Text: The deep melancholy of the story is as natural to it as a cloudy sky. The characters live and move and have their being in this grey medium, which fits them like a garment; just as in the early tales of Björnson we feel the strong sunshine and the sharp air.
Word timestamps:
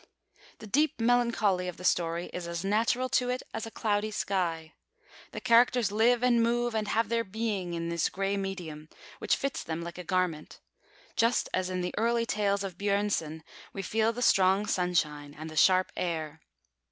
The 0.57 0.65
deep 0.65 0.99
melancholy 0.99 1.67
of 1.67 1.77
the 1.77 1.83
story 1.83 2.31
is 2.33 2.47
as 2.47 2.63
natural 2.65 3.07
to 3.09 3.29
it 3.29 3.43
as 3.53 3.67
a 3.67 3.69
cloudy 3.69 4.09
sky. 4.09 4.73
The 5.31 5.39
characters 5.39 5.91
live 5.91 6.23
and 6.23 6.41
move 6.41 6.73
and 6.73 6.87
have 6.87 7.07
their 7.07 7.23
being 7.23 7.75
in 7.75 7.89
this 7.89 8.09
grey 8.09 8.35
medium, 8.35 8.89
which 9.19 9.35
fits 9.35 9.61
them 9.63 9.83
like 9.83 9.99
a 9.99 10.03
garment; 10.03 10.59
just 11.15 11.49
as 11.53 11.69
in 11.69 11.81
the 11.81 11.93
early 11.99 12.25
tales 12.25 12.63
of 12.63 12.79
Björnson 12.79 13.43
we 13.73 13.83
feel 13.83 14.11
the 14.11 14.23
strong 14.23 14.65
sunshine 14.65 15.35
and 15.37 15.51
the 15.51 15.55
sharp 15.55 15.91
air. 15.95 16.41